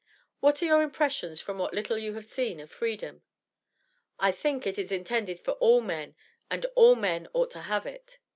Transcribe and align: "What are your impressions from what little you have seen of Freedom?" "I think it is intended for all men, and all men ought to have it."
"What 0.39 0.63
are 0.63 0.65
your 0.65 0.81
impressions 0.81 1.41
from 1.41 1.59
what 1.59 1.75
little 1.75 1.95
you 1.95 2.15
have 2.15 2.25
seen 2.25 2.59
of 2.59 2.71
Freedom?" 2.71 3.21
"I 4.19 4.31
think 4.31 4.65
it 4.65 4.79
is 4.79 4.91
intended 4.91 5.39
for 5.39 5.51
all 5.51 5.79
men, 5.79 6.15
and 6.49 6.65
all 6.73 6.95
men 6.95 7.27
ought 7.35 7.51
to 7.51 7.61
have 7.61 7.85
it." 7.85 8.17